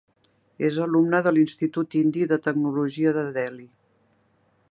[0.69, 3.69] És alumne de l'Institut Indi de Tecnologia de Delhi.